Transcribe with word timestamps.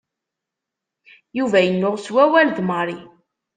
Yuba 1.37 1.59
yennuɣ 1.61 1.95
s 1.99 2.07
wawal 2.13 2.47
d 2.57 2.59
Mary. 2.69 2.99